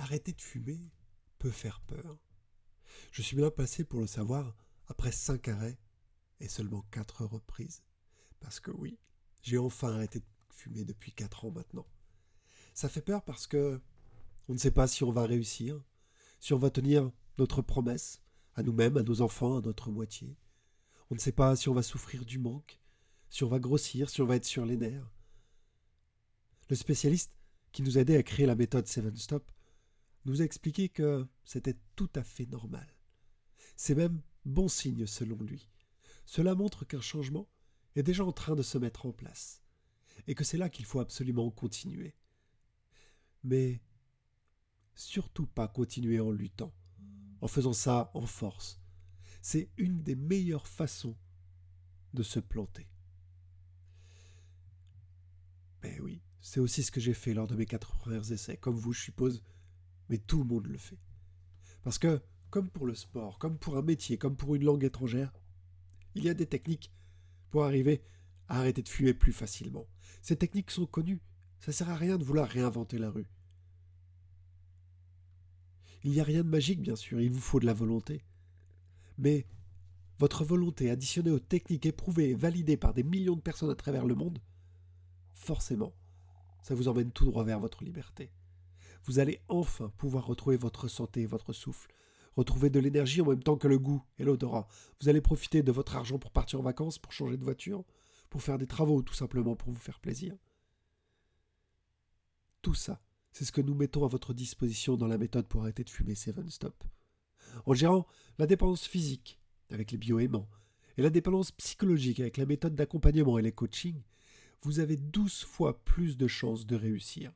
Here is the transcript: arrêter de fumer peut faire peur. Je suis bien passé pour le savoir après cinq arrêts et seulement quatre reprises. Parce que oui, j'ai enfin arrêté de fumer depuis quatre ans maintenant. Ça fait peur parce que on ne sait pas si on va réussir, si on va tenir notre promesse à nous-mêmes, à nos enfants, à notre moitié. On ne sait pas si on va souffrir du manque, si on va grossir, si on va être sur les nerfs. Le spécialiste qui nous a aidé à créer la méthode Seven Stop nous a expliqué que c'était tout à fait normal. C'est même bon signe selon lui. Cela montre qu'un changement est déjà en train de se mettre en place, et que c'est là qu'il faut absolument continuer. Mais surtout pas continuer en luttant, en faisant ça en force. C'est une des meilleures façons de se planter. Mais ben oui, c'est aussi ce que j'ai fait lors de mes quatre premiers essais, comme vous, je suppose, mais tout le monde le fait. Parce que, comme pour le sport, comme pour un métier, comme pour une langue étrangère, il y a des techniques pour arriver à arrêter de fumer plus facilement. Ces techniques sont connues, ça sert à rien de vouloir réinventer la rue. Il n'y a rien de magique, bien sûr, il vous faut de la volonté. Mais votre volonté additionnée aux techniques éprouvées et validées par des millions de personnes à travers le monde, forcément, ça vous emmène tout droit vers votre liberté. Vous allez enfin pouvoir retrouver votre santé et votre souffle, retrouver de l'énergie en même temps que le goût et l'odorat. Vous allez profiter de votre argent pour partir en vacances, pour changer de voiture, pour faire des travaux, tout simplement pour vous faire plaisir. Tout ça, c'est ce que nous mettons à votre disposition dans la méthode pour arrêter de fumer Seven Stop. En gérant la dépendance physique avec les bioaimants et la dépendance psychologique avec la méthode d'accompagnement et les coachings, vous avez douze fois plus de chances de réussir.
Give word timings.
arrêter 0.00 0.32
de 0.32 0.40
fumer 0.40 0.90
peut 1.38 1.50
faire 1.50 1.80
peur. 1.82 2.18
Je 3.12 3.22
suis 3.22 3.36
bien 3.36 3.50
passé 3.50 3.84
pour 3.84 4.00
le 4.00 4.06
savoir 4.06 4.56
après 4.88 5.12
cinq 5.12 5.48
arrêts 5.48 5.78
et 6.40 6.48
seulement 6.48 6.82
quatre 6.90 7.24
reprises. 7.24 7.84
Parce 8.40 8.60
que 8.60 8.70
oui, 8.70 8.98
j'ai 9.42 9.58
enfin 9.58 9.92
arrêté 9.92 10.20
de 10.20 10.24
fumer 10.50 10.84
depuis 10.84 11.12
quatre 11.12 11.44
ans 11.44 11.50
maintenant. 11.50 11.86
Ça 12.74 12.88
fait 12.88 13.02
peur 13.02 13.22
parce 13.24 13.46
que 13.46 13.80
on 14.48 14.54
ne 14.54 14.58
sait 14.58 14.70
pas 14.70 14.88
si 14.88 15.04
on 15.04 15.12
va 15.12 15.26
réussir, 15.26 15.82
si 16.40 16.52
on 16.54 16.58
va 16.58 16.70
tenir 16.70 17.10
notre 17.38 17.62
promesse 17.62 18.22
à 18.54 18.62
nous-mêmes, 18.62 18.96
à 18.96 19.02
nos 19.02 19.20
enfants, 19.20 19.58
à 19.58 19.60
notre 19.60 19.90
moitié. 19.90 20.36
On 21.10 21.14
ne 21.14 21.20
sait 21.20 21.32
pas 21.32 21.54
si 21.56 21.68
on 21.68 21.74
va 21.74 21.82
souffrir 21.82 22.24
du 22.24 22.38
manque, 22.38 22.80
si 23.28 23.44
on 23.44 23.48
va 23.48 23.58
grossir, 23.58 24.08
si 24.08 24.22
on 24.22 24.26
va 24.26 24.36
être 24.36 24.44
sur 24.44 24.64
les 24.64 24.76
nerfs. 24.76 25.10
Le 26.68 26.76
spécialiste 26.76 27.32
qui 27.72 27.82
nous 27.82 27.98
a 27.98 28.00
aidé 28.00 28.16
à 28.16 28.22
créer 28.22 28.46
la 28.46 28.56
méthode 28.56 28.86
Seven 28.86 29.16
Stop 29.16 29.50
nous 30.24 30.42
a 30.42 30.44
expliqué 30.44 30.88
que 30.88 31.26
c'était 31.44 31.78
tout 31.96 32.10
à 32.14 32.22
fait 32.22 32.46
normal. 32.46 32.86
C'est 33.76 33.94
même 33.94 34.20
bon 34.44 34.68
signe 34.68 35.06
selon 35.06 35.36
lui. 35.36 35.68
Cela 36.26 36.54
montre 36.54 36.84
qu'un 36.84 37.00
changement 37.00 37.48
est 37.96 38.02
déjà 38.02 38.24
en 38.24 38.32
train 38.32 38.54
de 38.54 38.62
se 38.62 38.78
mettre 38.78 39.06
en 39.06 39.12
place, 39.12 39.62
et 40.26 40.34
que 40.34 40.44
c'est 40.44 40.58
là 40.58 40.68
qu'il 40.68 40.84
faut 40.84 41.00
absolument 41.00 41.50
continuer. 41.50 42.14
Mais 43.42 43.80
surtout 44.94 45.46
pas 45.46 45.66
continuer 45.66 46.20
en 46.20 46.30
luttant, 46.30 46.74
en 47.40 47.48
faisant 47.48 47.72
ça 47.72 48.10
en 48.14 48.26
force. 48.26 48.80
C'est 49.42 49.70
une 49.78 50.02
des 50.02 50.14
meilleures 50.14 50.66
façons 50.66 51.16
de 52.12 52.22
se 52.22 52.38
planter. 52.38 52.88
Mais 55.82 55.96
ben 55.96 56.02
oui, 56.02 56.22
c'est 56.42 56.60
aussi 56.60 56.82
ce 56.82 56.90
que 56.90 57.00
j'ai 57.00 57.14
fait 57.14 57.32
lors 57.32 57.46
de 57.46 57.56
mes 57.56 57.66
quatre 57.66 57.96
premiers 57.96 58.32
essais, 58.32 58.58
comme 58.58 58.76
vous, 58.76 58.92
je 58.92 59.00
suppose, 59.00 59.42
mais 60.10 60.18
tout 60.18 60.38
le 60.38 60.44
monde 60.44 60.66
le 60.66 60.76
fait. 60.76 60.98
Parce 61.82 61.98
que, 61.98 62.20
comme 62.50 62.68
pour 62.68 62.84
le 62.84 62.94
sport, 62.94 63.38
comme 63.38 63.56
pour 63.56 63.78
un 63.78 63.82
métier, 63.82 64.18
comme 64.18 64.36
pour 64.36 64.54
une 64.54 64.64
langue 64.64 64.84
étrangère, 64.84 65.32
il 66.14 66.24
y 66.24 66.28
a 66.28 66.34
des 66.34 66.46
techniques 66.46 66.92
pour 67.50 67.64
arriver 67.64 68.02
à 68.48 68.58
arrêter 68.58 68.82
de 68.82 68.88
fumer 68.88 69.14
plus 69.14 69.32
facilement. 69.32 69.86
Ces 70.20 70.36
techniques 70.36 70.72
sont 70.72 70.86
connues, 70.86 71.22
ça 71.60 71.72
sert 71.72 71.88
à 71.88 71.96
rien 71.96 72.18
de 72.18 72.24
vouloir 72.24 72.48
réinventer 72.48 72.98
la 72.98 73.10
rue. 73.10 73.30
Il 76.02 76.10
n'y 76.10 76.20
a 76.20 76.24
rien 76.24 76.42
de 76.42 76.48
magique, 76.48 76.82
bien 76.82 76.96
sûr, 76.96 77.20
il 77.20 77.30
vous 77.30 77.40
faut 77.40 77.60
de 77.60 77.66
la 77.66 77.74
volonté. 77.74 78.24
Mais 79.16 79.46
votre 80.18 80.44
volonté 80.44 80.90
additionnée 80.90 81.30
aux 81.30 81.38
techniques 81.38 81.86
éprouvées 81.86 82.30
et 82.30 82.34
validées 82.34 82.76
par 82.76 82.94
des 82.94 83.04
millions 83.04 83.36
de 83.36 83.40
personnes 83.40 83.70
à 83.70 83.76
travers 83.76 84.06
le 84.06 84.14
monde, 84.16 84.40
forcément, 85.34 85.94
ça 86.62 86.74
vous 86.74 86.88
emmène 86.88 87.12
tout 87.12 87.24
droit 87.24 87.44
vers 87.44 87.60
votre 87.60 87.84
liberté. 87.84 88.30
Vous 89.04 89.18
allez 89.18 89.40
enfin 89.48 89.90
pouvoir 89.96 90.26
retrouver 90.26 90.56
votre 90.56 90.88
santé 90.88 91.22
et 91.22 91.26
votre 91.26 91.52
souffle, 91.52 91.90
retrouver 92.36 92.70
de 92.70 92.80
l'énergie 92.80 93.20
en 93.20 93.26
même 93.26 93.42
temps 93.42 93.56
que 93.56 93.68
le 93.68 93.78
goût 93.78 94.02
et 94.18 94.24
l'odorat. 94.24 94.68
Vous 95.00 95.08
allez 95.08 95.20
profiter 95.20 95.62
de 95.62 95.72
votre 95.72 95.96
argent 95.96 96.18
pour 96.18 96.30
partir 96.30 96.60
en 96.60 96.62
vacances, 96.62 96.98
pour 96.98 97.12
changer 97.12 97.36
de 97.36 97.44
voiture, 97.44 97.84
pour 98.28 98.42
faire 98.42 98.58
des 98.58 98.66
travaux, 98.66 99.02
tout 99.02 99.14
simplement 99.14 99.56
pour 99.56 99.72
vous 99.72 99.80
faire 99.80 100.00
plaisir. 100.00 100.36
Tout 102.62 102.74
ça, 102.74 103.02
c'est 103.32 103.44
ce 103.44 103.52
que 103.52 103.60
nous 103.60 103.74
mettons 103.74 104.04
à 104.04 104.08
votre 104.08 104.34
disposition 104.34 104.96
dans 104.96 105.06
la 105.06 105.18
méthode 105.18 105.48
pour 105.48 105.62
arrêter 105.62 105.84
de 105.84 105.90
fumer 105.90 106.14
Seven 106.14 106.50
Stop. 106.50 106.84
En 107.66 107.74
gérant 107.74 108.06
la 108.38 108.46
dépendance 108.46 108.86
physique 108.86 109.40
avec 109.70 109.92
les 109.92 109.98
bioaimants 109.98 110.48
et 110.96 111.02
la 111.02 111.10
dépendance 111.10 111.52
psychologique 111.52 112.20
avec 112.20 112.36
la 112.36 112.46
méthode 112.46 112.74
d'accompagnement 112.74 113.38
et 113.38 113.42
les 113.42 113.52
coachings, 113.52 114.02
vous 114.62 114.78
avez 114.78 114.96
douze 114.96 115.42
fois 115.42 115.82
plus 115.84 116.16
de 116.16 116.26
chances 116.26 116.66
de 116.66 116.76
réussir. 116.76 117.32